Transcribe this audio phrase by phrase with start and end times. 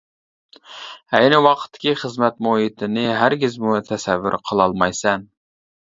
[1.17, 5.29] ئەينى ۋاقىتتىكى خىزمەت مۇھىتىنى ھەرگىزمۇ تەسەۋۋۇر قىلالمايسەن.